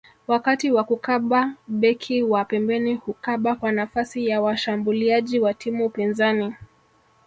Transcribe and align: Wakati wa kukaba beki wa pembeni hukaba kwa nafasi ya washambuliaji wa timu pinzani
Wakati 0.27 0.71
wa 0.71 0.83
kukaba 0.83 1.53
beki 1.67 2.23
wa 2.23 2.45
pembeni 2.45 2.95
hukaba 2.95 3.55
kwa 3.55 3.71
nafasi 3.71 4.27
ya 4.27 4.41
washambuliaji 4.41 5.39
wa 5.39 5.53
timu 5.53 5.89
pinzani 5.89 6.55